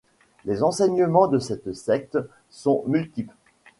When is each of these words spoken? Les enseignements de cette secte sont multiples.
Les 0.45 0.63
enseignements 0.63 1.27
de 1.27 1.37
cette 1.37 1.73
secte 1.73 2.17
sont 2.49 2.83
multiples. 2.87 3.35